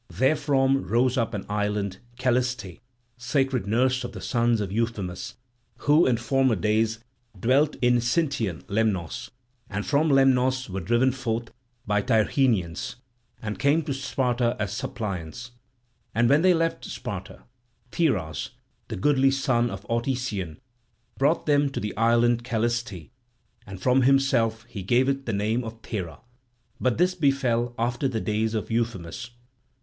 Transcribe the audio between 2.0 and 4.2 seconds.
Calliste, sacred nurse of the